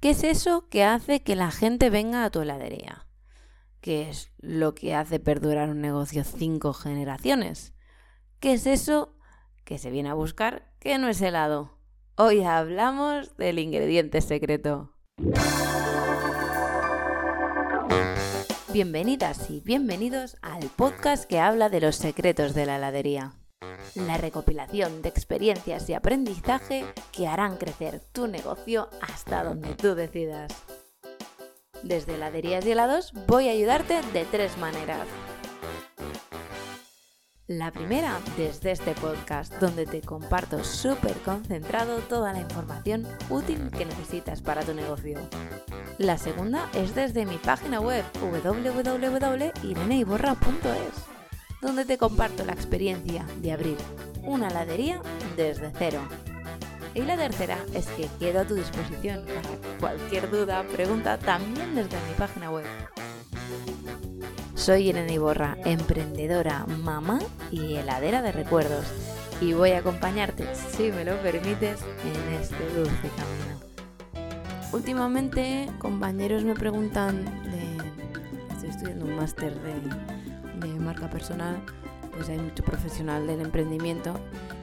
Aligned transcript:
¿Qué 0.00 0.10
es 0.10 0.24
eso 0.24 0.68
que 0.68 0.84
hace 0.84 1.22
que 1.22 1.36
la 1.36 1.50
gente 1.50 1.88
venga 1.88 2.24
a 2.24 2.30
tu 2.30 2.40
heladería? 2.42 3.06
¿Qué 3.80 4.10
es 4.10 4.30
lo 4.38 4.74
que 4.74 4.94
hace 4.94 5.18
perdurar 5.20 5.70
un 5.70 5.80
negocio 5.80 6.22
cinco 6.22 6.74
generaciones? 6.74 7.72
¿Qué 8.38 8.52
es 8.52 8.66
eso 8.66 9.16
que 9.64 9.78
se 9.78 9.90
viene 9.90 10.10
a 10.10 10.14
buscar 10.14 10.70
que 10.80 10.98
no 10.98 11.08
es 11.08 11.22
helado? 11.22 11.78
Hoy 12.14 12.42
hablamos 12.42 13.38
del 13.38 13.58
ingrediente 13.58 14.20
secreto. 14.20 14.92
Bienvenidas 18.70 19.48
y 19.48 19.60
bienvenidos 19.60 20.36
al 20.42 20.64
podcast 20.76 21.24
que 21.24 21.40
habla 21.40 21.70
de 21.70 21.80
los 21.80 21.96
secretos 21.96 22.52
de 22.52 22.66
la 22.66 22.76
heladería. 22.76 23.32
La 23.96 24.18
recopilación 24.18 25.00
de 25.00 25.08
experiencias 25.08 25.88
y 25.88 25.94
aprendizaje 25.94 26.84
que 27.12 27.26
harán 27.26 27.56
crecer 27.56 28.02
tu 28.12 28.26
negocio 28.26 28.90
hasta 29.00 29.42
donde 29.42 29.74
tú 29.74 29.94
decidas. 29.94 30.52
Desde 31.82 32.16
heladerías 32.16 32.66
y 32.66 32.72
helados 32.72 33.14
voy 33.26 33.48
a 33.48 33.52
ayudarte 33.52 34.02
de 34.12 34.26
tres 34.26 34.58
maneras. 34.58 35.06
La 37.46 37.70
primera, 37.70 38.20
desde 38.36 38.72
este 38.72 38.92
podcast, 38.92 39.54
donde 39.60 39.86
te 39.86 40.02
comparto 40.02 40.62
súper 40.62 41.14
concentrado 41.18 42.00
toda 42.00 42.34
la 42.34 42.40
información 42.40 43.08
útil 43.30 43.70
que 43.70 43.86
necesitas 43.86 44.42
para 44.42 44.62
tu 44.62 44.74
negocio. 44.74 45.18
La 45.96 46.18
segunda 46.18 46.68
es 46.74 46.94
desde 46.94 47.24
mi 47.24 47.38
página 47.38 47.80
web 47.80 48.04
www.ireneiborra.es, 48.20 51.15
donde 51.66 51.84
te 51.84 51.98
comparto 51.98 52.44
la 52.44 52.52
experiencia 52.52 53.26
de 53.42 53.50
abrir 53.50 53.76
una 54.22 54.48
heladería 54.48 55.02
desde 55.36 55.72
cero. 55.76 55.98
Y 56.94 57.02
la 57.02 57.16
tercera 57.16 57.58
es 57.74 57.88
que 57.88 58.08
quedo 58.20 58.40
a 58.40 58.44
tu 58.44 58.54
disposición 58.54 59.24
para 59.26 59.78
cualquier 59.80 60.30
duda, 60.30 60.62
pregunta 60.72 61.18
también 61.18 61.74
desde 61.74 61.96
mi 62.08 62.14
página 62.16 62.52
web. 62.52 62.64
Soy 64.54 64.90
Irene 64.90 65.12
Iborra, 65.12 65.58
emprendedora, 65.64 66.64
mamá 66.66 67.18
y 67.50 67.74
heladera 67.74 68.22
de 68.22 68.30
recuerdos. 68.30 68.86
Y 69.40 69.52
voy 69.52 69.72
a 69.72 69.78
acompañarte, 69.78 70.46
si 70.54 70.92
me 70.92 71.04
lo 71.04 71.20
permites, 71.20 71.80
en 72.04 72.34
este 72.34 72.70
dulce 72.76 73.10
camino. 73.16 73.60
Últimamente, 74.72 75.68
compañeros 75.78 76.44
me 76.44 76.54
preguntan 76.54 77.24
de. 77.50 78.54
Estoy 78.54 78.70
estudiando 78.70 79.04
un 79.04 79.16
máster 79.16 79.52
de, 79.60 80.25
de 80.56 80.68
marca 80.80 81.08
personal, 81.10 81.62
pues 82.12 82.28
hay 82.28 82.38
mucho 82.38 82.64
profesional 82.64 83.26
del 83.26 83.40
emprendimiento. 83.40 84.14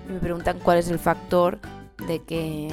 Me 0.08 0.20
preguntan 0.20 0.60
cuál 0.60 0.78
es 0.80 0.90
el 0.90 1.00
factor 1.00 1.60
de 2.08 2.24
que, 2.24 2.70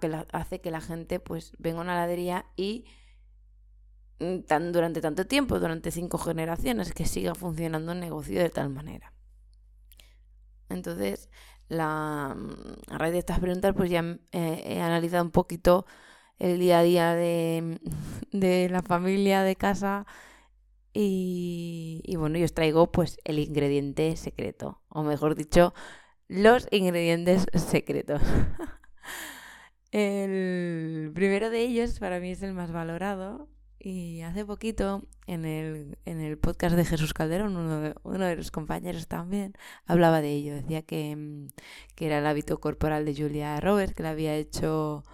que 0.00 0.24
hace 0.32 0.60
que 0.60 0.70
la 0.70 0.80
gente 0.80 1.20
pues 1.20 1.52
venga 1.58 1.78
a 1.78 1.82
una 1.82 1.94
heladería 1.94 2.46
y 2.56 2.84
Mm, 4.20 4.40
tan, 4.42 4.72
durante 4.72 5.00
tanto 5.00 5.26
tiempo, 5.26 5.60
durante 5.60 5.90
cinco 5.90 6.18
generaciones, 6.18 6.92
que 6.92 7.06
siga 7.06 7.34
funcionando 7.34 7.92
el 7.92 8.00
negocio 8.00 8.40
de 8.40 8.50
tal 8.50 8.68
manera. 8.70 9.12
Entonces, 10.68 11.30
la, 11.68 12.34
mm, 12.36 12.92
a 12.92 12.98
raíz 12.98 13.12
de 13.12 13.18
estas 13.20 13.40
preguntas, 13.40 13.74
pues 13.76 13.90
ya 13.90 14.00
eh, 14.32 14.62
he 14.66 14.80
analizado 14.80 15.24
un 15.24 15.30
poquito 15.30 15.86
el 16.38 16.58
día 16.58 16.80
a 16.80 16.82
día 16.82 17.14
de, 17.14 17.80
de 18.32 18.68
la 18.70 18.82
familia, 18.82 19.42
de 19.42 19.56
casa, 19.56 20.06
y, 21.00 22.02
y, 22.04 22.16
bueno, 22.16 22.38
yo 22.38 22.44
os 22.44 22.54
traigo 22.54 22.90
pues 22.90 23.18
el 23.24 23.38
ingrediente 23.38 24.16
secreto, 24.16 24.82
o 24.88 25.04
mejor 25.04 25.36
dicho, 25.36 25.72
los 26.26 26.66
ingredientes 26.72 27.46
secretos. 27.54 28.20
el 29.92 31.12
primero 31.14 31.50
de 31.50 31.60
ellos 31.60 32.00
para 32.00 32.18
mí 32.18 32.32
es 32.32 32.42
el 32.42 32.52
más 32.52 32.72
valorado, 32.72 33.48
y 33.78 34.22
hace 34.22 34.44
poquito, 34.44 35.04
en 35.28 35.44
el, 35.44 35.98
en 36.04 36.20
el 36.20 36.36
podcast 36.36 36.74
de 36.74 36.84
Jesús 36.84 37.14
Calderón, 37.14 37.56
uno 37.56 37.80
de, 37.80 37.94
uno 38.02 38.24
de 38.24 38.34
los 38.34 38.50
compañeros 38.50 39.06
también, 39.06 39.54
hablaba 39.86 40.20
de 40.20 40.32
ello. 40.32 40.54
Decía 40.54 40.82
que, 40.82 41.14
mm, 41.14 41.48
que 41.94 42.06
era 42.06 42.18
el 42.18 42.26
hábito 42.26 42.58
corporal 42.58 43.04
de 43.04 43.14
Julia 43.14 43.60
Roberts, 43.60 43.94
que 43.94 44.02
la 44.02 44.10
había 44.10 44.34
hecho 44.34 45.04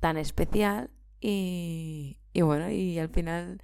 tan 0.00 0.18
especial. 0.18 0.90
Y, 1.20 2.18
y 2.34 2.42
bueno, 2.42 2.70
y 2.70 2.98
al 2.98 3.08
final, 3.08 3.62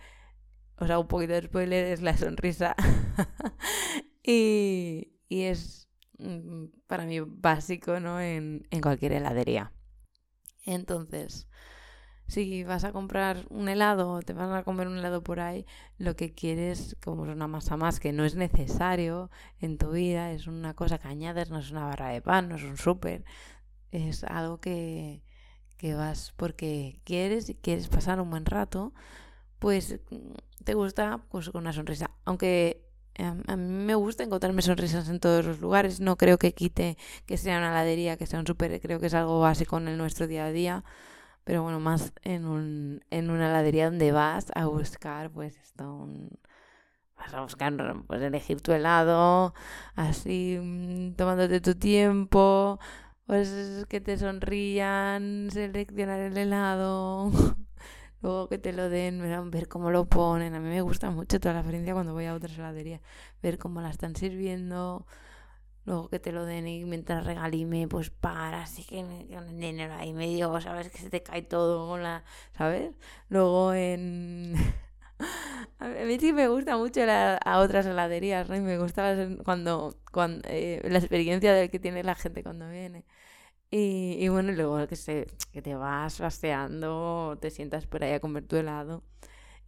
os 0.81 0.91
hago 0.91 1.03
un 1.03 1.09
poquito 1.09 1.35
de 1.35 1.43
spoiler, 1.43 1.87
es 1.87 2.03
la 2.03 2.17
sonrisa. 2.17 2.75
y, 4.25 5.13
y 5.29 5.43
es 5.43 5.89
mm, 6.19 6.65
para 6.87 7.05
mí 7.05 7.21
básico 7.21 8.01
¿no? 8.01 8.21
en, 8.21 8.67
en 8.71 8.81
cualquier 8.81 9.13
heladería. 9.13 9.73
Entonces, 10.65 11.47
si 12.27 12.65
vas 12.65 12.85
a 12.85 12.93
comprar 12.93 13.45
un 13.51 13.69
helado 13.69 14.13
o 14.13 14.23
te 14.23 14.33
vas 14.33 14.51
a 14.53 14.63
comer 14.63 14.87
un 14.89 14.99
helado 14.99 15.23
por 15.23 15.41
ahí, 15.41 15.67
lo 15.99 16.17
que 16.17 16.33
quieres, 16.33 16.97
como 17.03 17.27
es 17.27 17.33
una 17.33 17.49
masa 17.49 17.77
más 17.77 18.01
que 18.01 18.13
no 18.13 18.25
es 18.25 18.37
necesario 18.37 19.31
en 19.59 19.79
tu 19.79 19.91
vida, 19.91 20.33
es 20.33 20.47
una 20.47 20.75
cosa 20.75 20.99
que 20.99 21.09
añades, 21.09 21.51
no 21.51 21.59
es 21.59 21.71
una 21.73 21.87
barra 21.87 22.09
de 22.09 22.23
pan, 22.23 22.49
no 22.49 22.57
es 22.57 22.63
un 22.63 22.77
súper, 22.77 23.25
es 23.91 24.25
algo 24.25 24.61
que, 24.61 25.23
que 25.77 25.95
vas 25.95 26.33
porque 26.37 27.01
quieres 27.05 27.49
y 27.49 27.55
quieres 27.55 27.89
pasar 27.89 28.21
un 28.21 28.31
buen 28.31 28.47
rato, 28.47 28.95
pues 29.61 30.01
te 30.65 30.75
gusta 30.75 31.21
pues, 31.31 31.51
con 31.51 31.63
una 31.63 31.73
sonrisa. 31.73 32.11
Aunque 32.25 32.83
em, 33.15 33.43
a 33.47 33.57
mí 33.57 33.85
me 33.87 33.95
gusta 33.95 34.25
encontrarme 34.25 34.63
sonrisas 34.63 35.09
en 35.09 35.21
todos 35.21 35.45
los 35.45 35.61
lugares. 35.61 36.01
No 36.01 36.17
creo 36.17 36.39
que 36.39 36.53
quite 36.53 36.99
que 37.27 37.37
sea 37.37 37.59
una 37.59 37.71
heladería, 37.71 38.17
que 38.17 38.27
sea 38.27 38.41
un 38.41 38.47
súper. 38.47 38.81
Creo 38.81 38.99
que 39.01 39.07
es 39.07 39.15
algo 39.15 39.41
básico 39.41 39.79
en 39.79 39.97
nuestro 39.97 40.27
día 40.27 40.47
a 40.47 40.53
día 40.53 40.85
pero 41.45 41.63
bueno, 41.63 41.81
más 41.81 42.13
en, 42.23 42.47
un, 42.47 43.05
en 43.11 43.31
una 43.31 43.49
heladería 43.49 43.87
donde 43.87 44.13
vas 44.13 44.47
a 44.55 44.67
buscar, 44.67 45.31
pues 45.31 45.57
esto, 45.57 45.93
un, 45.95 46.31
vas 47.17 47.35
a 47.35 47.43
buscar, 47.43 47.75
pues 48.07 48.23
elegir 48.23 48.61
tu 48.61 48.73
helado, 48.73 49.55
así, 49.97 50.59
mm, 50.61 51.15
tomándote 51.15 51.61
tu 51.61 51.75
tiempo, 51.75 52.79
pues 53.27 53.87
que 53.89 54.01
te 54.01 54.17
sonrían, 54.19 55.49
seleccionar 55.51 56.21
el 56.21 56.39
helado, 56.39 57.33
luego 58.23 58.49
que 58.49 58.59
te 58.59 58.73
lo 58.73 58.89
den, 58.89 59.21
ver 59.51 59.69
cómo 59.69 59.91
lo 59.91 60.07
ponen. 60.07 60.55
A 60.55 60.61
mí 60.61 60.69
me 60.69 60.83
gusta 60.83 61.11
mucho 61.11 61.41
toda 61.41 61.55
la 61.55 61.61
experiencia 61.61 61.95
cuando 61.95 62.13
voy 62.13 62.27
a 62.27 62.35
otras 62.35 62.57
heladerías, 62.59 63.01
ver 63.43 63.59
cómo 63.59 63.81
la 63.81 63.91
están 63.91 64.17
sirviendo, 64.17 65.07
luego 65.85 66.09
que 66.09 66.19
te 66.19 66.33
lo 66.33 66.45
den 66.45 66.69
y 66.69 66.85
mientras 66.85 67.25
regalime, 67.25 67.89
pues 67.89 68.11
para, 68.11 68.63
así 68.63 68.85
que 68.85 69.03
con 69.33 69.49
el 69.49 69.61
dinero 69.61 69.95
ahí 69.95 70.13
medio, 70.13 70.61
sabes 70.61 70.91
que 70.91 70.99
se 70.99 71.11
te 71.11 71.23
cae 71.23 71.43
todo, 71.43 71.97
la, 71.99 72.25
¿sabes? 72.57 72.95
Luego 73.29 73.75
en... 73.75 74.55
a 75.79 75.89
mí 75.89 76.19
sí 76.19 76.33
me 76.33 76.49
gusta 76.49 76.77
mucho 76.77 77.03
a 77.09 77.59
otras 77.59 77.87
heladerías, 77.87 78.49
¿no? 78.49 78.57
Y 78.57 78.61
me 78.61 78.79
gusta 78.79 79.17
cuando, 79.45 79.97
cuando 80.13 80.49
eh, 80.49 80.81
la 80.85 80.99
experiencia 80.99 81.53
de 81.55 81.71
que 81.71 81.79
tiene 81.79 82.03
la 82.05 82.15
gente 82.15 82.43
cuando 82.43 82.69
viene. 82.71 83.05
Y, 83.71 84.17
y 84.19 84.29
bueno, 84.29 84.53
luego 84.53 84.87
que, 84.89 84.97
se, 84.97 85.27
que 85.53 85.63
te 85.63 85.75
vas 85.75 86.19
paseando, 86.19 87.39
te 87.41 87.51
sientas 87.51 87.87
por 87.87 88.03
ahí 88.05 88.13
a 88.13 88.21
comer 88.21 88.45
tu 88.47 88.57
helado. 88.57 89.05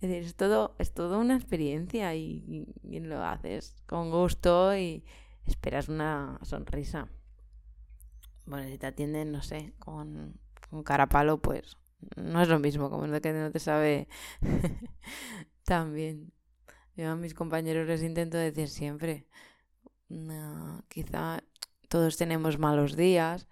Es 0.01 0.09
decir, 0.11 0.25
es 0.25 0.35
todo, 0.35 0.75
es 0.79 0.93
todo 0.93 1.19
una 1.21 1.37
experiencia 1.37 2.15
y, 2.17 2.67
y 2.83 3.01
lo 3.01 3.23
haces 3.25 3.77
con 3.87 4.11
gusto 4.11 4.77
y, 4.77 5.05
esperas 5.47 5.89
una 5.89 6.39
sonrisa. 6.43 7.09
Bueno, 8.47 8.69
si 8.69 8.79
te 8.79 8.87
atienden, 8.87 9.33
no 9.33 9.43
sé, 9.43 9.73
con, 9.79 10.39
con 10.69 10.83
cara 10.83 11.09
palo, 11.09 11.41
pues 11.41 11.77
no 12.17 12.43
es 12.43 12.49
lo 12.49 12.59
mismo, 12.59 12.91
como 12.91 13.07
lo 13.07 13.21
que 13.21 13.33
no 13.33 13.51
te 13.51 13.61
sabe 13.61 14.09
también. 15.65 16.33
Yo 16.97 17.11
a 17.11 17.17
mis 17.17 17.35
compañeros 17.35 17.87
les 17.87 18.03
intento 18.03 18.37
decir 18.37 18.69
siempre, 18.69 19.27
quizá 20.89 21.43
todos 21.89 22.17
tenemos 22.17 22.59
malos 22.59 22.97
días, 22.97 23.49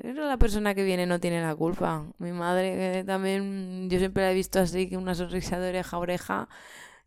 pero 0.00 0.26
la 0.26 0.36
persona 0.38 0.74
que 0.74 0.84
viene 0.84 1.06
no 1.06 1.20
tiene 1.20 1.42
la 1.42 1.54
culpa. 1.56 2.06
Mi 2.18 2.32
madre 2.32 3.04
también, 3.04 3.88
yo 3.90 3.98
siempre 3.98 4.22
la 4.22 4.32
he 4.32 4.34
visto 4.34 4.60
así, 4.60 4.88
que 4.88 4.96
una 4.96 5.14
sonrisa 5.14 5.58
de 5.58 5.70
oreja 5.70 5.96
a 5.96 6.00
oreja, 6.00 6.48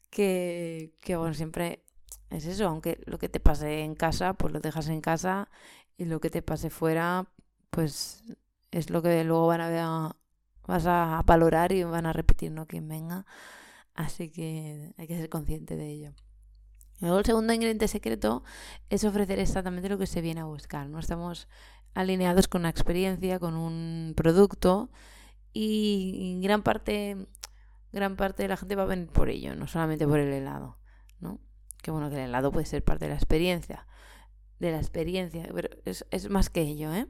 que, 0.09 0.93
que 1.01 1.15
bueno, 1.15 1.33
siempre 1.33 1.83
es 2.29 2.45
eso, 2.45 2.67
aunque 2.67 3.01
lo 3.05 3.17
que 3.19 3.29
te 3.29 3.39
pase 3.39 3.81
en 3.83 3.95
casa, 3.95 4.33
pues 4.33 4.53
lo 4.53 4.59
dejas 4.59 4.89
en 4.89 5.01
casa 5.01 5.49
y 5.97 6.05
lo 6.05 6.19
que 6.21 6.29
te 6.29 6.41
pase 6.41 6.69
fuera, 6.69 7.27
pues 7.69 8.23
es 8.71 8.89
lo 8.89 9.01
que 9.01 9.23
luego 9.23 9.47
van 9.47 9.61
a 9.61 10.15
vas 10.67 10.85
a 10.87 11.21
valorar 11.25 11.71
y 11.71 11.83
van 11.83 12.05
a 12.05 12.13
repetir, 12.13 12.51
¿no? 12.51 12.67
Quien 12.67 12.87
venga. 12.87 13.25
Así 13.95 14.29
que 14.31 14.93
hay 14.97 15.07
que 15.07 15.17
ser 15.17 15.29
consciente 15.29 15.75
de 15.75 15.89
ello. 15.89 16.13
Luego 17.01 17.19
el 17.19 17.25
segundo 17.25 17.51
ingrediente 17.51 17.87
secreto 17.87 18.43
es 18.89 19.03
ofrecer 19.03 19.39
exactamente 19.39 19.89
lo 19.89 19.97
que 19.97 20.07
se 20.07 20.21
viene 20.21 20.41
a 20.41 20.45
buscar. 20.45 20.87
No 20.87 20.99
estamos 20.99 21.47
alineados 21.93 22.47
con 22.47 22.61
una 22.61 22.69
experiencia, 22.69 23.39
con 23.39 23.55
un 23.55 24.13
producto 24.15 24.89
y 25.51 26.39
gran 26.41 26.63
parte, 26.63 27.27
gran 27.91 28.15
parte 28.15 28.43
de 28.43 28.49
la 28.49 28.57
gente 28.57 28.75
va 28.75 28.83
a 28.83 28.85
venir 28.85 29.09
por 29.09 29.29
ello, 29.29 29.55
no 29.55 29.67
solamente 29.67 30.07
por 30.07 30.19
el 30.19 30.31
helado, 30.31 30.77
¿no? 31.19 31.39
que 31.81 31.91
bueno, 31.91 32.09
que 32.09 32.15
el 32.15 32.29
helado 32.29 32.51
puede 32.51 32.65
ser 32.65 32.83
parte 32.83 33.05
de 33.05 33.09
la 33.09 33.15
experiencia, 33.15 33.87
de 34.59 34.71
la 34.71 34.77
experiencia, 34.77 35.49
pero 35.53 35.69
es, 35.85 36.05
es 36.11 36.29
más 36.29 36.49
que 36.49 36.61
ello, 36.61 36.93
¿eh? 36.93 37.07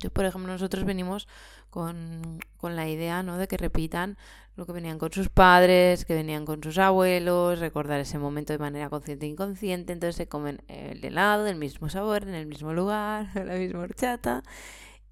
Yo, 0.00 0.10
por 0.10 0.24
ejemplo, 0.24 0.50
nosotros 0.52 0.84
venimos 0.84 1.28
con, 1.68 2.40
con, 2.56 2.74
la 2.74 2.88
idea 2.88 3.22
¿no? 3.22 3.36
de 3.36 3.46
que 3.46 3.58
repitan 3.58 4.16
lo 4.56 4.66
que 4.66 4.72
venían 4.72 4.98
con 4.98 5.12
sus 5.12 5.28
padres, 5.28 6.04
que 6.04 6.14
venían 6.14 6.44
con 6.46 6.62
sus 6.62 6.78
abuelos, 6.78 7.58
recordar 7.58 8.00
ese 8.00 8.18
momento 8.18 8.52
de 8.52 8.58
manera 8.58 8.90
consciente 8.90 9.26
e 9.26 9.28
inconsciente, 9.28 9.92
entonces 9.92 10.16
se 10.16 10.26
comen 10.26 10.62
el 10.68 11.04
helado 11.04 11.44
del 11.44 11.56
mismo 11.56 11.88
sabor, 11.88 12.22
en 12.24 12.34
el 12.34 12.46
mismo 12.46 12.72
lugar, 12.72 13.28
la 13.46 13.54
misma 13.54 13.80
horchata. 13.80 14.42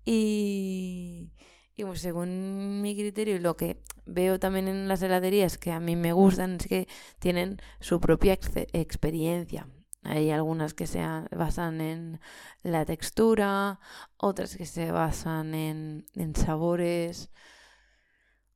Y, 0.04 1.30
y 1.76 1.84
pues 1.84 2.00
según 2.00 2.80
mi 2.82 2.96
criterio 2.96 3.36
y 3.36 3.40
lo 3.40 3.56
que 3.56 3.82
veo 4.06 4.40
también 4.40 4.68
en 4.68 4.88
las 4.88 5.02
heladerías 5.02 5.58
que 5.58 5.70
a 5.70 5.80
mí 5.80 5.96
me 5.96 6.12
gustan 6.12 6.56
es 6.56 6.66
que 6.66 6.88
tienen 7.18 7.58
su 7.78 8.00
propia 8.00 8.32
experiencia. 8.32 9.68
Hay 10.08 10.30
algunas 10.30 10.72
que 10.74 10.86
se 10.86 11.00
basan 11.36 11.80
en 11.82 12.20
la 12.62 12.86
textura, 12.86 13.78
otras 14.16 14.56
que 14.56 14.64
se 14.64 14.90
basan 14.90 15.54
en, 15.54 16.06
sabores, 16.34 17.30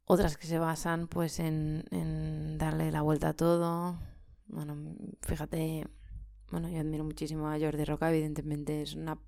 otras 0.04 0.36
que 0.38 0.46
se 0.46 0.58
basan 0.58 1.08
pues 1.08 1.38
en, 1.40 1.84
darle 2.58 2.90
la 2.90 3.02
vuelta 3.02 3.30
a 3.30 3.34
todo. 3.34 3.98
Bueno, 4.46 4.76
fíjate, 5.20 5.86
bueno, 6.50 6.68
yo 6.70 6.80
admiro 6.80 7.04
muchísimo 7.04 7.48
a 7.48 7.58
Jordi 7.58 7.84
Roca, 7.84 8.10
evidentemente 8.10 8.82
es 8.82 8.94
una 8.94 9.18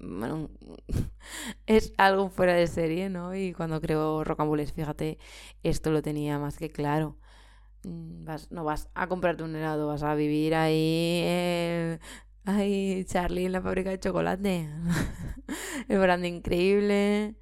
bueno, 0.00 0.50
es 1.66 1.92
algo 1.96 2.28
fuera 2.28 2.54
de 2.54 2.66
serie, 2.66 3.08
¿no? 3.08 3.34
Y 3.36 3.52
cuando 3.52 3.80
creo 3.80 4.24
Rocambules, 4.24 4.72
fíjate, 4.72 5.18
esto 5.62 5.90
lo 5.92 6.02
tenía 6.02 6.38
más 6.38 6.58
que 6.58 6.70
claro. 6.70 7.16
Mm, 7.86 8.24
vas, 8.24 8.50
no 8.50 8.64
vas 8.64 8.88
a 8.94 9.06
comprarte 9.06 9.44
un 9.44 9.54
helado, 9.54 9.86
vas 9.86 10.02
a 10.02 10.14
vivir 10.14 10.54
ahí. 10.54 11.20
Eh, 11.24 11.98
ahí, 12.44 13.04
Charlie 13.04 13.46
en 13.46 13.52
la 13.52 13.62
fábrica 13.62 13.90
de 13.90 14.00
chocolate. 14.00 14.68
El 15.88 15.98
branding 16.00 16.34
increíble. 16.34 17.36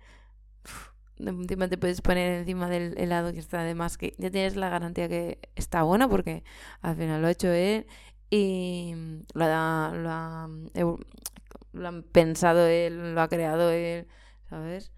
encima 1.19 1.69
te 1.69 1.79
puedes 1.79 2.01
poner 2.03 2.41
encima 2.41 2.69
del 2.69 2.97
helado 2.99 3.33
que 3.33 3.39
está 3.39 3.61
además 3.61 3.97
que 3.99 4.15
ya 4.19 4.31
tienes 4.31 4.57
la 4.57 4.69
garantía 4.69 5.09
que 5.09 5.39
está 5.57 5.83
bueno 5.83 6.09
porque 6.09 6.45
al 6.83 6.97
final 6.97 7.23
lo 7.23 7.29
ha 7.29 7.31
hecho 7.31 7.53
él 7.53 7.87
y 8.31 8.95
lo 9.35 9.45
ha, 9.45 9.93
lo 9.95 10.11
ha, 10.11 12.03
pensado 12.13 12.67
él, 12.67 13.15
lo 13.15 13.21
ha 13.21 13.29
creado 13.29 13.71
él, 13.71 14.09
¿sabes? 14.51 14.93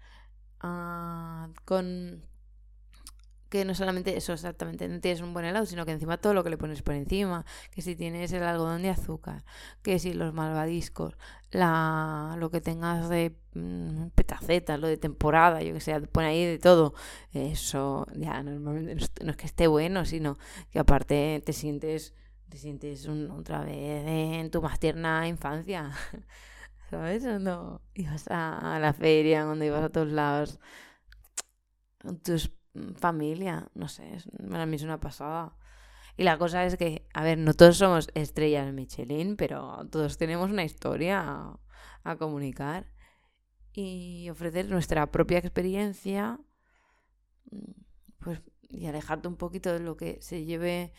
Ah, 0.61 1.49
con 1.65 2.23
que 3.49 3.65
no 3.65 3.73
solamente 3.75 4.17
eso 4.17 4.33
exactamente, 4.33 4.87
no 4.87 4.99
tienes 4.99 5.21
un 5.21 5.33
buen 5.33 5.45
helado, 5.45 5.65
sino 5.65 5.85
que 5.85 5.91
encima 5.91 6.17
todo 6.17 6.33
lo 6.33 6.43
que 6.43 6.49
le 6.49 6.57
pones 6.57 6.81
por 6.81 6.95
encima, 6.95 7.45
que 7.71 7.81
si 7.81 7.95
tienes 7.95 8.31
el 8.33 8.43
algodón 8.43 8.81
de 8.81 8.89
azúcar, 8.89 9.43
que 9.81 9.99
si 9.99 10.13
los 10.13 10.33
malvadiscos, 10.33 11.17
la, 11.51 12.35
lo 12.39 12.49
que 12.51 12.61
tengas 12.61 13.09
de 13.09 13.35
mm, 13.53 14.07
petacetas, 14.15 14.79
lo 14.79 14.87
de 14.87 14.97
temporada, 14.97 15.61
yo 15.61 15.73
que 15.73 15.79
sé, 15.79 15.99
pone 16.01 16.27
ahí 16.27 16.45
de 16.45 16.59
todo, 16.59 16.93
eso 17.33 18.05
ya 18.15 18.43
normalmente 18.43 19.05
no 19.23 19.31
es 19.31 19.37
que 19.37 19.45
esté 19.45 19.67
bueno, 19.67 20.05
sino 20.05 20.37
que 20.71 20.79
aparte 20.79 21.41
te 21.45 21.53
sientes, 21.53 22.13
te 22.49 22.57
sientes 22.57 23.07
otra 23.07 23.63
vez 23.63 24.05
en 24.07 24.51
tu 24.51 24.61
más 24.61 24.79
tierna 24.79 25.27
infancia. 25.27 25.91
¿Sabes? 26.89 27.23
Cuando 27.23 27.81
ibas 27.95 28.25
a, 28.29 28.79
la 28.79 28.93
feria, 28.93 29.43
cuando 29.43 29.65
ibas 29.65 29.83
a 29.83 29.89
todos 29.89 30.09
lados, 30.09 30.59
con 31.99 32.17
tu 32.19 32.37
familia, 32.97 33.69
no 33.75 33.87
sé, 33.87 34.17
para 34.49 34.65
mí 34.65 34.75
es 34.75 34.83
una 34.83 34.99
pasada. 34.99 35.55
Y 36.17 36.23
la 36.23 36.37
cosa 36.37 36.65
es 36.65 36.77
que, 36.77 37.07
a 37.13 37.23
ver, 37.23 37.37
no 37.37 37.53
todos 37.53 37.77
somos 37.77 38.09
estrellas 38.15 38.73
Michelin, 38.73 39.35
pero 39.37 39.87
todos 39.91 40.17
tenemos 40.17 40.49
una 40.49 40.63
historia 40.63 41.21
a, 41.21 41.59
a 42.03 42.15
comunicar 42.17 42.87
y 43.73 44.29
ofrecer 44.29 44.69
nuestra 44.69 45.11
propia 45.11 45.37
experiencia, 45.37 46.39
mm, 47.51 47.71
pues, 48.19 48.41
y 48.69 48.87
alejarte 48.87 49.27
un 49.27 49.37
poquito 49.37 49.71
de 49.73 49.79
lo 49.79 49.95
que 49.97 50.17
se 50.21 50.45
lleve 50.45 50.93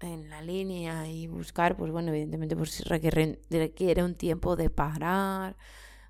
en 0.00 0.28
la 0.30 0.42
línea 0.42 1.08
y 1.08 1.26
buscar, 1.28 1.76
pues 1.76 1.90
bueno, 1.92 2.10
evidentemente 2.10 2.56
pues 2.56 2.84
requiere, 2.86 3.40
requiere 3.50 4.02
un 4.02 4.14
tiempo 4.16 4.56
de 4.56 4.70
parar, 4.70 5.56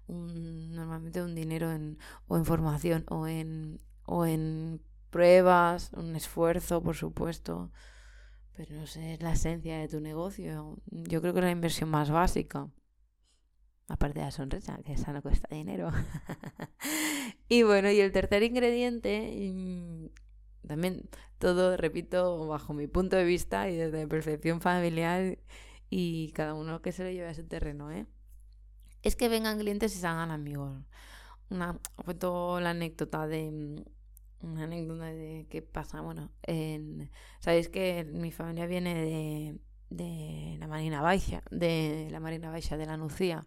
normalmente 0.08 1.22
un 1.22 1.34
dinero 1.34 1.72
en, 1.72 1.98
o 2.26 2.36
en 2.36 2.44
formación 2.44 3.04
o 3.08 3.26
en, 3.26 3.80
o 4.12 4.26
en 4.26 4.82
pruebas, 5.10 5.90
un 5.94 6.14
esfuerzo, 6.16 6.82
por 6.82 6.96
supuesto, 6.96 7.70
pero 8.54 8.74
no 8.74 8.86
sé, 8.86 9.14
es 9.14 9.22
la 9.22 9.32
esencia 9.32 9.78
de 9.78 9.88
tu 9.88 10.00
negocio. 10.00 10.76
Yo 10.86 11.22
creo 11.22 11.32
que 11.32 11.40
es 11.40 11.44
la 11.46 11.50
inversión 11.50 11.88
más 11.88 12.10
básica. 12.10 12.68
Aparte 13.88 14.20
de 14.20 14.26
la 14.26 14.30
sonrisa, 14.30 14.78
que 14.84 14.92
esa 14.92 15.12
no 15.12 15.22
cuesta 15.22 15.48
dinero. 15.50 15.90
y 17.48 17.62
bueno, 17.62 17.90
y 17.90 18.00
el 18.00 18.12
tercer 18.12 18.42
ingrediente, 18.42 19.50
mm, 19.52 20.06
también 20.68 21.08
todo, 21.38 21.76
repito, 21.76 22.46
bajo 22.46 22.74
mi 22.74 22.86
punto 22.86 23.16
de 23.16 23.24
vista 23.24 23.70
y 23.70 23.76
desde 23.76 24.06
percepción 24.06 24.60
familiar 24.60 25.38
y 25.88 26.32
cada 26.32 26.54
uno 26.54 26.82
que 26.82 26.92
se 26.92 27.04
lo 27.04 27.10
lleve 27.10 27.28
a 27.28 27.32
ese 27.32 27.44
terreno, 27.44 27.90
¿eh? 27.90 28.06
Es 29.02 29.16
que 29.16 29.28
vengan 29.28 29.58
clientes 29.58 29.96
y 29.96 29.98
se 29.98 30.06
hagan 30.06 30.30
amigos. 30.30 30.84
Una, 31.50 31.78
cuento 32.04 32.60
la 32.60 32.70
anécdota 32.70 33.26
de 33.26 33.50
mm, 33.50 34.01
una 34.42 34.64
anécdota 34.64 35.06
de 35.06 35.46
qué 35.50 35.62
pasa. 35.62 36.00
Bueno, 36.00 36.30
en, 36.42 37.10
sabéis 37.40 37.68
que 37.68 38.04
mi 38.04 38.32
familia 38.32 38.66
viene 38.66 38.94
de, 38.94 39.58
de 39.90 40.56
la 40.58 40.66
Marina 40.68 41.02
Baixa, 41.02 41.42
de 41.50 42.08
la 42.10 42.20
Marina 42.20 42.50
Baixa 42.50 42.76
de 42.76 42.86
la 42.86 42.96
Nucía. 42.96 43.46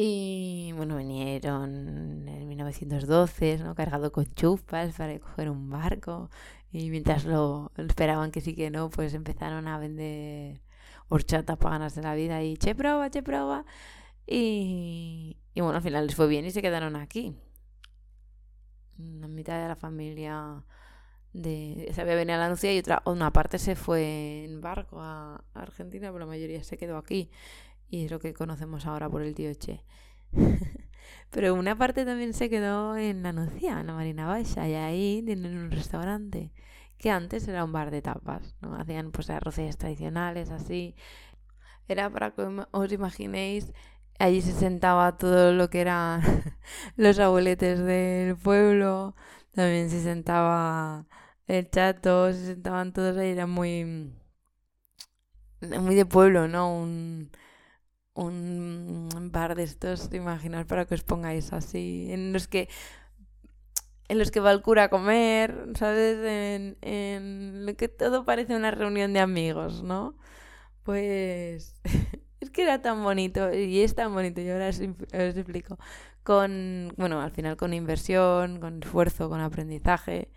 Y 0.00 0.72
bueno, 0.76 0.96
vinieron 0.96 2.28
en 2.28 2.46
1912, 2.48 3.58
¿no? 3.58 3.74
Cargado 3.74 4.12
con 4.12 4.26
chupas 4.34 4.94
para 4.96 5.18
coger 5.18 5.50
un 5.50 5.68
barco. 5.70 6.30
Y 6.70 6.90
mientras 6.90 7.24
lo 7.24 7.72
esperaban 7.76 8.30
que 8.30 8.40
sí 8.40 8.54
que 8.54 8.70
no, 8.70 8.90
pues 8.90 9.14
empezaron 9.14 9.66
a 9.66 9.78
vender 9.78 10.60
horchata 11.08 11.56
para 11.56 11.76
ganarse 11.76 12.02
la 12.02 12.14
vida 12.14 12.42
y 12.44 12.56
che 12.56 12.74
prueba, 12.76 13.10
che 13.10 13.22
prueba. 13.24 13.64
Y, 14.26 15.38
y 15.54 15.60
bueno, 15.62 15.78
al 15.78 15.82
final 15.82 16.06
les 16.06 16.14
fue 16.14 16.28
bien 16.28 16.44
y 16.44 16.52
se 16.52 16.62
quedaron 16.62 16.94
aquí. 16.94 17.34
La 18.98 19.28
mitad 19.28 19.60
de 19.60 19.68
la 19.68 19.76
familia 19.76 20.64
de, 21.32 21.90
se 21.94 22.00
había 22.00 22.14
venido 22.14 22.36
a 22.36 22.40
la 22.40 22.48
Nucía 22.48 22.74
y 22.74 22.78
otra, 22.78 23.02
una 23.06 23.32
parte 23.32 23.58
se 23.58 23.76
fue 23.76 24.44
en 24.44 24.60
barco 24.60 25.00
a 25.00 25.44
Argentina, 25.54 26.08
pero 26.08 26.20
la 26.20 26.26
mayoría 26.26 26.62
se 26.62 26.76
quedó 26.76 26.96
aquí 26.96 27.30
y 27.88 28.04
es 28.04 28.10
lo 28.10 28.18
que 28.18 28.34
conocemos 28.34 28.86
ahora 28.86 29.08
por 29.08 29.22
el 29.22 29.34
tío 29.34 29.52
Che. 29.54 29.84
Pero 31.30 31.54
una 31.54 31.76
parte 31.76 32.04
también 32.04 32.32
se 32.32 32.50
quedó 32.50 32.96
en 32.96 33.22
la 33.22 33.32
Nucía, 33.32 33.80
en 33.80 33.86
la 33.86 33.94
Marina 33.94 34.26
Baixa, 34.26 34.68
y 34.68 34.74
ahí 34.74 35.22
tienen 35.24 35.56
un 35.56 35.70
restaurante 35.70 36.52
que 36.98 37.10
antes 37.10 37.46
era 37.48 37.64
un 37.64 37.72
bar 37.72 37.90
de 37.90 38.02
tapas, 38.02 38.56
¿no? 38.60 38.74
Hacían 38.74 39.12
pues 39.12 39.30
arroces 39.30 39.76
tradicionales, 39.76 40.50
así. 40.50 40.94
Era 41.86 42.10
para 42.10 42.32
que 42.32 42.42
os 42.70 42.92
imaginéis, 42.92 43.72
allí 44.18 44.42
se 44.42 44.52
sentaba 44.52 45.16
todo 45.18 45.52
lo 45.52 45.70
que 45.70 45.80
eran 45.80 46.22
los 46.96 47.18
abueletes 47.18 47.80
del 47.80 48.36
pueblo, 48.36 49.14
también 49.54 49.90
se 49.90 50.02
sentaba 50.02 51.06
el 51.46 51.70
chato, 51.70 52.32
se 52.32 52.46
sentaban 52.46 52.92
todos 52.92 53.16
ahí, 53.16 53.30
era 53.30 53.46
muy, 53.46 54.12
muy 55.80 55.94
de 55.94 56.06
pueblo, 56.06 56.48
¿no? 56.48 56.74
Un, 56.74 57.30
un 58.14 59.30
bar 59.32 59.54
de 59.56 59.64
estos, 59.64 60.12
imaginar 60.14 60.66
para 60.66 60.86
que 60.86 60.94
os 60.96 61.04
pongáis 61.04 61.52
así, 61.52 62.08
en 62.12 62.32
los 62.32 62.48
que 62.48 62.68
en 64.08 64.18
los 64.18 64.30
que 64.30 64.40
va 64.40 64.52
el 64.52 64.62
cura 64.62 64.84
a 64.84 64.88
comer, 64.90 65.68
¿sabes? 65.78 66.18
En, 66.24 66.78
en 66.80 67.66
lo 67.66 67.76
que 67.76 67.88
todo 67.88 68.24
parece 68.24 68.56
una 68.56 68.70
reunión 68.70 69.12
de 69.12 69.20
amigos, 69.20 69.82
¿no? 69.82 70.16
Pues 70.84 71.76
es 71.84 71.84
que 72.58 72.64
era 72.64 72.82
tan 72.82 73.04
bonito 73.04 73.54
y 73.54 73.82
es 73.82 73.94
tan 73.94 74.12
bonito, 74.12 74.40
yo 74.40 74.54
ahora 74.54 74.70
os, 74.70 74.80
explico. 74.80 75.78
Con, 76.24 76.92
bueno, 76.96 77.20
al 77.20 77.30
final 77.30 77.56
con 77.56 77.72
inversión, 77.72 78.58
con 78.58 78.82
esfuerzo, 78.82 79.28
con 79.28 79.40
aprendizaje, 79.40 80.32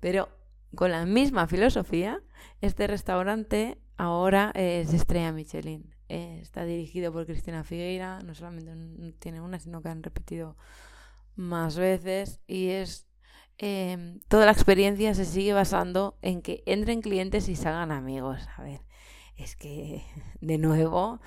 pero 0.00 0.30
con 0.74 0.92
la 0.92 1.04
misma 1.04 1.46
filosofía, 1.46 2.22
este 2.62 2.86
restaurante 2.86 3.76
ahora 3.98 4.50
es 4.54 4.94
estrella 4.94 5.30
Michelin. 5.30 5.94
Está 6.08 6.64
dirigido 6.64 7.12
por 7.12 7.26
Cristina 7.26 7.64
Figueira, 7.64 8.20
no 8.20 8.34
solamente 8.34 8.72
tiene 9.18 9.42
una, 9.42 9.58
sino 9.58 9.82
que 9.82 9.90
han 9.90 10.02
repetido 10.02 10.56
más 11.36 11.76
veces 11.76 12.40
y 12.46 12.68
es 12.68 13.06
em, 13.58 14.20
toda 14.28 14.46
la 14.46 14.52
experiencia 14.52 15.12
se 15.12 15.26
sigue 15.26 15.52
basando 15.52 16.16
en 16.22 16.40
que 16.40 16.62
entren 16.64 17.02
clientes 17.02 17.50
y 17.50 17.56
salgan 17.56 17.92
amigos. 17.92 18.48
A 18.56 18.62
ver, 18.62 18.80
es 19.36 19.54
que 19.54 20.02
de 20.40 20.56
nuevo 20.56 21.20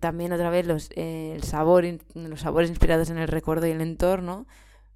también 0.00 0.32
otra 0.32 0.50
vez 0.50 0.66
los, 0.66 0.90
eh, 0.96 1.34
el 1.34 1.42
sabor, 1.42 1.84
los 2.14 2.40
sabores 2.40 2.70
inspirados 2.70 3.10
en 3.10 3.18
el 3.18 3.28
recuerdo 3.28 3.66
y 3.66 3.70
el 3.70 3.80
entorno, 3.80 4.46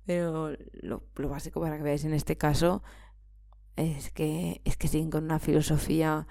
pero 0.07 0.53
lo, 0.73 1.03
básico 1.29 1.61
para 1.61 1.76
que 1.76 1.83
veáis 1.83 2.05
en 2.05 2.15
este 2.15 2.37
caso 2.37 2.83
es 3.76 4.11
que 4.11 4.62
es 4.65 4.76
que 4.76 4.88
siguen 4.88 5.11
con 5.11 5.25
una 5.25 5.38
filosofía 5.38 6.26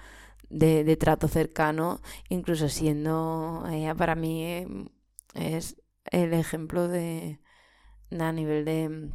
de, 0.48 0.96
trato 0.96 1.28
cercano, 1.28 2.00
incluso 2.28 2.68
siendo 2.68 3.64
ella 3.70 3.94
para 3.94 4.14
mí 4.14 4.64
es 5.34 5.76
el 6.10 6.32
ejemplo 6.34 6.88
de, 6.88 7.40
a 8.18 8.32
nivel 8.32 8.64
de, 8.64 9.10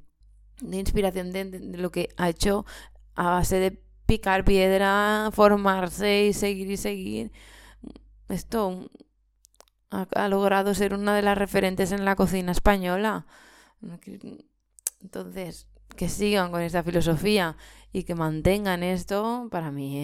de 0.62 0.78
inspiración 0.78 1.32
de, 1.32 1.46
lo 1.78 1.92
que 1.92 2.10
ha 2.18 2.30
hecho 2.30 2.66
a 3.16 3.32
base 3.32 3.58
de 3.60 3.84
picar 4.06 4.46
piedra, 4.46 5.30
formarse 5.34 6.26
y 6.26 6.34
seguir 6.34 6.70
y 6.70 6.78
seguir. 6.78 7.32
Esto 8.30 8.90
ha, 9.92 10.28
logrado 10.30 10.74
ser 10.74 10.94
una 10.94 11.16
de 11.16 11.22
las 11.22 11.38
referentes 11.38 11.92
en 11.92 12.06
la 12.06 12.16
cocina 12.16 12.52
española. 12.52 13.26
Entonces, 15.02 15.68
que 15.96 16.10
sigan 16.10 16.52
con 16.52 16.62
esta 16.62 16.84
filosofía 16.84 17.58
y 17.92 18.04
que 18.04 18.16
mantengan 18.16 18.84
esto, 18.84 19.50
para 19.52 19.72
mí 19.72 20.00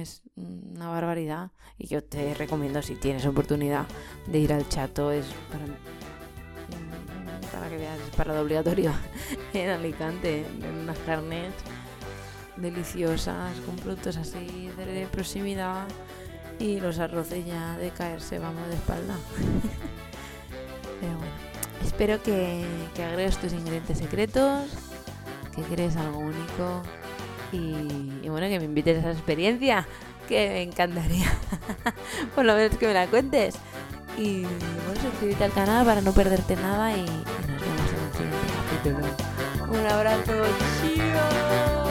es 0.00 0.22
una 0.36 0.88
barbaridad. 0.88 1.50
Y 1.76 1.86
yo 1.88 2.02
te 2.02 2.34
recomiendo, 2.34 2.80
si 2.82 2.94
tienes 2.94 3.26
oportunidad 3.26 3.86
de 4.26 4.38
ir 4.38 4.52
al 4.52 4.68
chato, 4.68 5.12
es 5.12 5.26
para, 5.50 5.64
para 7.52 7.68
que 7.68 7.76
veas, 7.76 8.00
es 8.00 8.16
parada 8.16 8.40
obligatorio 8.40 8.92
en 9.52 9.70
Alicante, 9.70 10.46
en 10.46 10.74
unas 10.74 10.98
carnes 11.00 11.52
deliciosas, 12.56 13.54
con 13.60 13.76
productos 13.76 14.16
así 14.16 14.70
de 14.76 15.06
proximidad 15.12 15.86
y 16.58 16.80
los 16.80 16.98
arroces 16.98 17.46
ya 17.46 17.76
de 17.76 17.90
caerse, 17.90 18.38
vamos 18.38 18.66
de 18.68 18.74
espalda. 18.74 19.14
Pero 21.00 21.16
bueno, 21.16 21.32
espero 21.84 22.22
que, 22.22 22.64
que 22.94 23.04
agregues 23.04 23.38
tus 23.38 23.52
ingredientes 23.52 23.98
secretos, 23.98 24.64
que 25.54 25.62
crees 25.62 25.96
algo 25.96 26.18
único 26.18 26.82
y, 27.52 28.28
bueno, 28.28 28.46
que 28.48 28.58
me 28.58 28.66
invites 28.66 28.96
a 28.96 29.00
esa 29.00 29.12
experiencia, 29.12 29.86
que 30.28 30.48
me 30.48 30.62
encantaría. 30.62 31.32
Por 32.34 32.44
lo 32.44 32.54
menos 32.54 32.76
que 32.76 32.86
me 32.86 32.94
la 32.94 33.06
cuentes. 33.06 33.54
Y 34.16 34.42
bueno, 34.42 35.00
suscríbete 35.00 35.44
al 35.44 35.52
canal 35.52 35.86
para 35.86 36.00
no 36.00 36.12
perderte 36.12 36.56
nada 36.56 36.92
y, 36.96 37.02
nos 37.02 37.60
vemos 37.60 38.20
en 38.20 38.26
el 38.26 38.32
siguiente 38.32 39.06
capítulo. 39.06 39.78
Un 39.80 39.86
abrazo, 39.86 40.32
chicos. 40.82 41.87